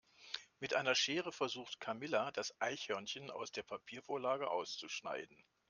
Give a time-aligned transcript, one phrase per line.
[0.59, 5.43] Mit einer Schere versucht Camilla das Eichhörnchen aus der Papiervorlage auszuschneiden.